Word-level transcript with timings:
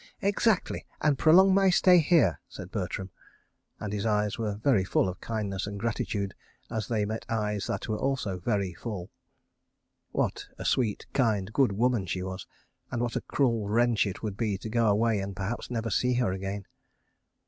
"Exactly... 0.23 0.87
and 1.01 1.19
prolong 1.19 1.53
my 1.53 1.69
stay 1.69 1.99
here..." 1.99 2.39
said 2.49 2.71
Bertram, 2.71 3.11
and 3.79 3.93
his 3.93 4.03
eyes 4.03 4.35
were 4.39 4.55
very 4.55 4.83
full 4.83 5.07
of 5.07 5.21
kindness 5.21 5.67
and 5.67 5.79
gratitude 5.79 6.33
as 6.71 6.87
they 6.87 7.05
met 7.05 7.23
eyes 7.29 7.67
that 7.67 7.87
were 7.87 7.99
also 7.99 8.39
very 8.39 8.73
full. 8.73 9.11
("What 10.11 10.47
a 10.57 10.65
sweet, 10.65 11.05
kind, 11.13 11.53
good 11.53 11.73
woman 11.73 12.07
she 12.07 12.23
was! 12.23 12.47
And 12.89 12.99
what 12.99 13.15
a 13.15 13.21
cruel 13.21 13.67
wrench 13.69 14.07
it 14.07 14.23
would 14.23 14.37
be 14.37 14.57
to 14.57 14.69
go 14.69 14.87
away 14.87 15.19
and 15.19 15.35
perhaps 15.35 15.69
never 15.69 15.91
see 15.91 16.15
her 16.15 16.31
again. 16.33 16.65